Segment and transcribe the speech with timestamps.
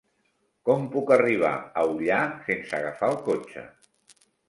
[0.69, 2.19] Com puc arribar a Ullà
[2.51, 3.71] sense agafar el cotxe?